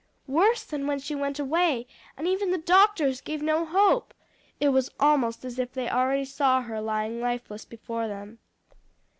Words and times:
Worse 0.25 0.63
than 0.63 0.87
when 0.87 0.97
she 0.97 1.13
went 1.13 1.37
away! 1.37 1.85
and 2.17 2.27
even 2.27 2.49
then 2.49 2.59
the 2.59 2.65
doctors 2.65 3.21
gave 3.21 3.43
no 3.43 3.65
hope! 3.65 4.15
It 4.59 4.69
was 4.69 4.89
almost 4.99 5.45
as 5.45 5.59
if 5.59 5.73
they 5.73 5.91
already 5.91 6.25
saw 6.25 6.61
her 6.63 6.81
lying 6.81 7.21
lifeless 7.21 7.65
before 7.65 8.07
them. 8.07 8.39